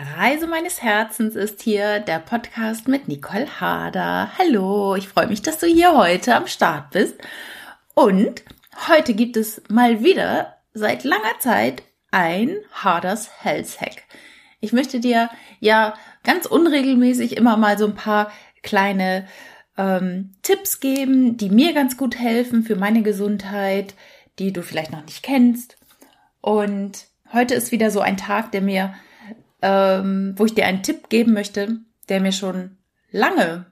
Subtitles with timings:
[0.00, 4.30] Reise meines Herzens ist hier der Podcast mit Nicole Hader.
[4.38, 7.16] Hallo, ich freue mich, dass du hier heute am Start bist.
[7.92, 8.42] Und
[8.88, 14.04] heute gibt es mal wieder seit langer Zeit ein Harders Health Hack.
[14.60, 15.28] Ich möchte dir
[15.58, 15.92] ja
[16.24, 18.32] ganz unregelmäßig immer mal so ein paar
[18.62, 19.28] kleine
[19.76, 23.94] ähm, Tipps geben, die mir ganz gut helfen für meine Gesundheit,
[24.38, 25.76] die du vielleicht noch nicht kennst.
[26.40, 27.04] Und
[27.34, 28.94] heute ist wieder so ein Tag, der mir
[29.62, 32.78] ähm, wo ich dir einen Tipp geben möchte, der mir schon
[33.10, 33.66] lange,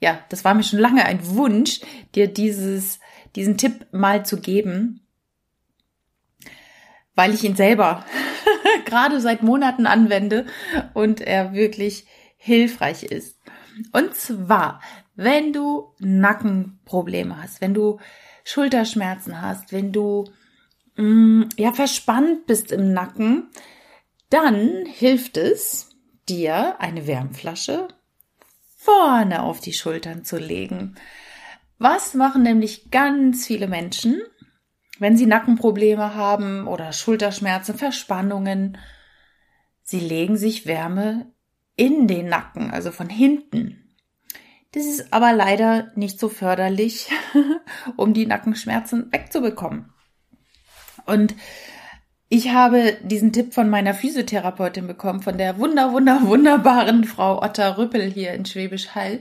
[0.00, 1.80] ja, das war mir schon lange ein Wunsch,
[2.14, 3.00] dir dieses,
[3.36, 5.06] diesen Tipp mal zu geben,
[7.14, 8.04] weil ich ihn selber
[8.84, 10.46] gerade seit Monaten anwende
[10.92, 13.38] und er wirklich hilfreich ist.
[13.92, 14.80] Und zwar,
[15.16, 17.98] wenn du Nackenprobleme hast, wenn du
[18.44, 20.24] Schulterschmerzen hast, wenn du
[20.96, 23.48] mh, mm, ja verspannt bist im Nacken,
[24.34, 25.90] dann hilft es,
[26.28, 27.86] dir eine Wärmflasche
[28.76, 30.96] vorne auf die Schultern zu legen.
[31.78, 34.20] Was machen nämlich ganz viele Menschen,
[34.98, 38.76] wenn sie Nackenprobleme haben oder Schulterschmerzen, Verspannungen?
[39.84, 41.32] Sie legen sich Wärme
[41.76, 43.94] in den Nacken, also von hinten.
[44.72, 47.08] Das ist aber leider nicht so förderlich,
[47.96, 49.92] um die Nackenschmerzen wegzubekommen.
[51.06, 51.36] Und
[52.34, 57.76] ich habe diesen Tipp von meiner Physiotherapeutin bekommen, von der wunder, wunder, wunderbaren Frau Otta
[57.76, 59.20] Rüppel hier in Schwäbisch Hall.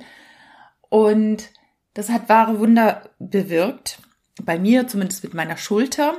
[0.89, 1.51] Und
[1.93, 3.99] das hat wahre Wunder bewirkt.
[4.41, 6.17] Bei mir, zumindest mit meiner Schulter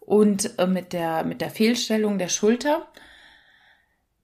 [0.00, 2.86] und äh, mit der, mit der Fehlstellung der Schulter.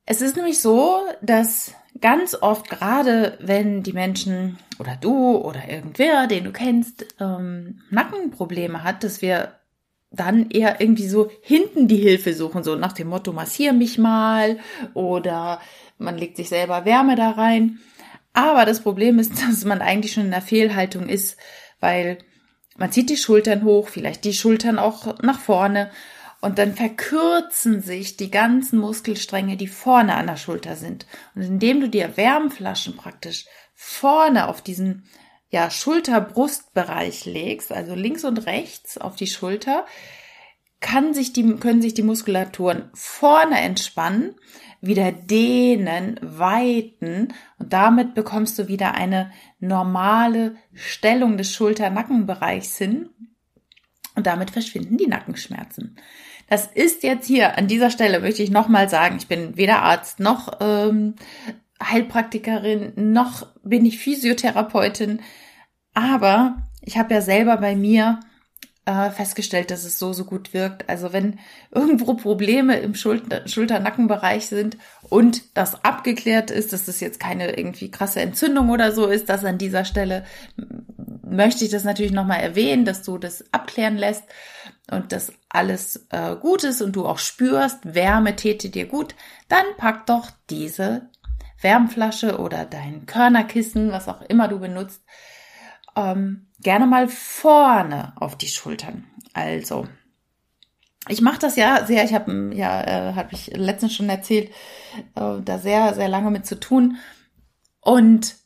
[0.05, 1.72] Es ist nämlich so, dass
[2.03, 8.84] ganz oft, gerade wenn die Menschen oder du oder irgendwer, den du kennst, ähm, Nackenprobleme
[8.84, 9.55] hat, dass wir
[10.17, 14.59] dann eher irgendwie so hinten die Hilfe suchen, so nach dem Motto, massier mich mal
[14.95, 15.61] oder
[15.98, 17.78] man legt sich selber Wärme da rein.
[18.33, 21.37] Aber das Problem ist, dass man eigentlich schon in der Fehlhaltung ist,
[21.81, 22.19] weil
[22.76, 25.91] man zieht die Schultern hoch, vielleicht die Schultern auch nach vorne
[26.41, 31.06] und dann verkürzen sich die ganzen Muskelstränge, die vorne an der Schulter sind.
[31.34, 35.05] Und indem du dir Wärmflaschen praktisch vorne auf diesen
[35.48, 39.86] ja, Schulter-Brustbereich legst, also links und rechts auf die Schulter,
[40.80, 44.34] kann sich die, können sich die Muskulaturen vorne entspannen,
[44.80, 53.08] wieder dehnen, weiten und damit bekommst du wieder eine normale Stellung des Schulter-Nackenbereichs hin
[54.14, 55.96] und damit verschwinden die Nackenschmerzen.
[56.48, 60.20] Das ist jetzt hier an dieser Stelle möchte ich nochmal sagen, ich bin weder Arzt
[60.20, 61.14] noch ähm,
[61.82, 65.20] Heilpraktikerin, noch bin ich Physiotherapeutin.
[65.94, 68.20] Aber ich habe ja selber bei mir
[68.87, 70.88] äh, festgestellt, dass es so, so gut wirkt.
[70.88, 71.38] Also wenn
[71.72, 74.78] irgendwo Probleme im Schulter Schulter-Nackenbereich sind
[75.09, 79.44] und das abgeklärt ist, dass das jetzt keine irgendwie krasse Entzündung oder so ist, dass
[79.44, 80.25] an dieser Stelle
[81.28, 84.25] möchte ich das natürlich nochmal erwähnen, dass du das abklären lässt
[84.91, 89.16] und das alles äh, gut ist und du auch spürst, Wärme täte dir gut,
[89.48, 91.10] dann pack doch diese
[91.61, 95.03] Wärmflasche oder dein Körnerkissen, was auch immer du benutzt,
[95.97, 99.05] ähm, gerne mal vorne auf die Schultern.
[99.33, 99.87] Also,
[101.09, 104.50] ich mache das ja sehr, ich habe ja, äh, habe ich letztens schon erzählt,
[105.15, 106.99] äh, da sehr, sehr lange mit zu tun.
[107.81, 108.37] Und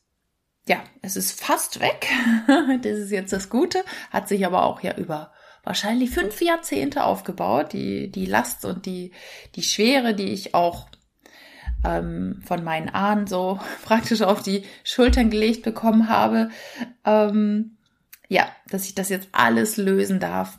[0.66, 2.06] ja, es ist fast weg.
[2.82, 3.82] das ist jetzt das Gute.
[4.10, 5.32] Hat sich aber auch ja über
[5.64, 7.72] wahrscheinlich fünf Jahrzehnte aufgebaut.
[7.72, 9.12] Die, die Last und die,
[9.56, 10.88] die Schwere, die ich auch
[11.84, 16.50] ähm, von meinen Ahnen so praktisch auf die Schultern gelegt bekommen habe.
[17.04, 17.76] Ähm,
[18.28, 20.56] ja, dass ich das jetzt alles lösen darf.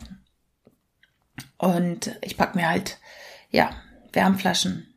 [1.57, 2.97] Und ich pack mir halt,
[3.49, 3.69] ja,
[4.13, 4.87] Wärmflaschen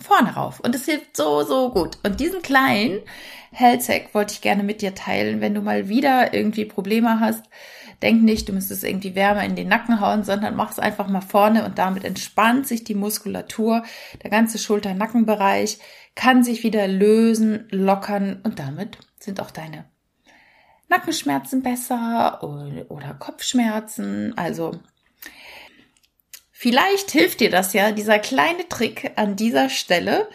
[0.00, 0.60] vorne rauf.
[0.60, 1.98] Und es hilft so, so gut.
[2.04, 3.00] Und diesen kleinen
[3.50, 7.44] Health wollte ich gerne mit dir teilen, wenn du mal wieder irgendwie Probleme hast,
[8.02, 11.20] Denk nicht, du müsstest irgendwie Wärme in den Nacken hauen, sondern mach es einfach mal
[11.20, 13.82] vorne und damit entspannt sich die Muskulatur.
[14.22, 15.78] Der ganze Schulter-Nackenbereich
[16.14, 19.86] kann sich wieder lösen, lockern und damit sind auch deine
[20.88, 22.42] Nackenschmerzen besser
[22.88, 24.36] oder Kopfschmerzen.
[24.38, 24.72] Also
[26.52, 30.28] vielleicht hilft dir das ja, dieser kleine Trick an dieser Stelle,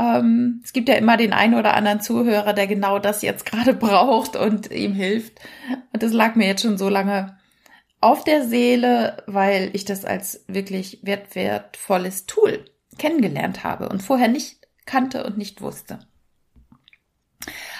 [0.00, 3.74] ähm, es gibt ja immer den einen oder anderen Zuhörer, der genau das jetzt gerade
[3.74, 5.38] braucht und ihm hilft.
[5.92, 7.36] Und das lag mir jetzt schon so lange
[8.00, 12.64] auf der Seele, weil ich das als wirklich wert wertvolles Tool
[12.98, 15.98] kennengelernt habe und vorher nicht kannte und nicht wusste.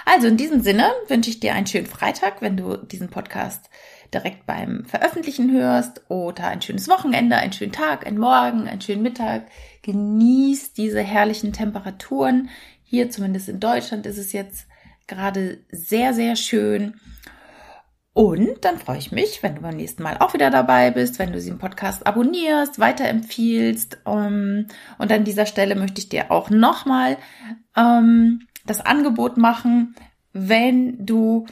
[0.05, 3.71] Also in diesem Sinne wünsche ich dir einen schönen Freitag, wenn du diesen Podcast
[4.13, 9.03] direkt beim Veröffentlichen hörst oder ein schönes Wochenende, einen schönen Tag, einen Morgen, einen schönen
[9.03, 9.47] Mittag.
[9.83, 12.49] Genieß diese herrlichen Temperaturen.
[12.83, 14.67] Hier zumindest in Deutschland ist es jetzt
[15.07, 16.95] gerade sehr, sehr schön.
[18.13, 21.31] Und dann freue ich mich, wenn du beim nächsten Mal auch wieder dabei bist, wenn
[21.31, 24.01] du diesen Podcast abonnierst, weiterempfiehlst.
[24.05, 24.67] Um,
[24.99, 27.19] und an dieser Stelle möchte ich dir auch nochmal
[27.77, 29.95] um, das Angebot machen,
[30.33, 31.47] wenn du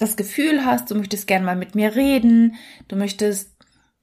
[0.00, 2.56] das Gefühl hast, du möchtest gern mal mit mir reden,
[2.88, 3.50] du möchtest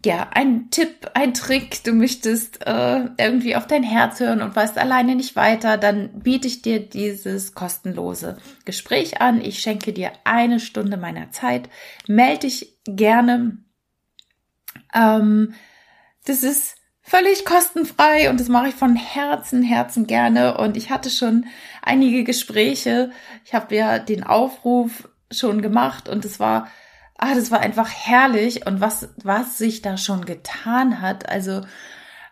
[0.06, 4.78] ja, ein Tipp, ein Trick, du möchtest äh, irgendwie auf dein Herz hören und weißt
[4.78, 9.42] alleine nicht weiter, dann biete ich dir dieses kostenlose Gespräch an.
[9.42, 11.68] Ich schenke dir eine Stunde meiner Zeit.
[12.08, 13.58] Melde dich gerne.
[14.94, 15.56] Ähm,
[16.26, 20.60] das ist völlig kostenfrei und das mache ich von Herzen, Herzen gerne.
[20.60, 21.48] Und ich hatte schon
[21.82, 23.12] einige Gespräche.
[23.46, 26.68] Ich habe ja den Aufruf schon gemacht und es war
[27.18, 31.28] ah, das war einfach herrlich und was, was sich da schon getan hat.
[31.28, 31.62] Also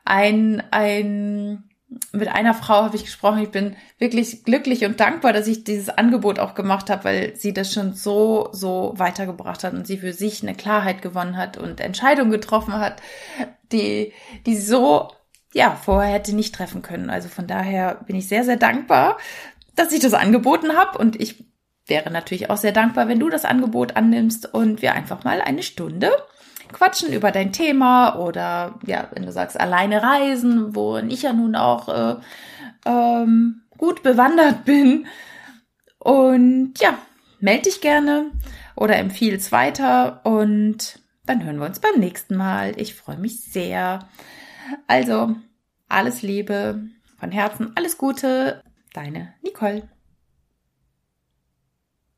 [0.05, 1.63] ein, ein,
[2.11, 3.41] mit einer Frau habe ich gesprochen.
[3.41, 7.53] Ich bin wirklich glücklich und dankbar, dass ich dieses Angebot auch gemacht habe, weil sie
[7.53, 11.79] das schon so, so weitergebracht hat und sie für sich eine Klarheit gewonnen hat und
[11.79, 13.01] Entscheidungen getroffen hat,
[13.71, 14.13] die,
[14.45, 15.09] die so,
[15.53, 17.09] ja, vorher hätte nicht treffen können.
[17.09, 19.17] Also von daher bin ich sehr, sehr dankbar,
[19.75, 21.43] dass ich das angeboten habe und ich
[21.87, 25.63] wäre natürlich auch sehr dankbar, wenn du das Angebot annimmst und wir einfach mal eine
[25.63, 26.11] Stunde
[26.71, 31.55] quatschen über dein Thema oder ja, wenn du sagst, alleine reisen, wo ich ja nun
[31.55, 32.15] auch äh,
[32.85, 35.07] ähm, gut bewandert bin.
[35.99, 36.97] Und ja,
[37.39, 38.31] melde dich gerne
[38.75, 42.79] oder empfiehl es weiter und dann hören wir uns beim nächsten Mal.
[42.79, 44.07] Ich freue mich sehr.
[44.87, 45.35] Also,
[45.87, 46.83] alles Liebe,
[47.17, 48.61] von Herzen, alles Gute,
[48.93, 49.89] deine Nicole.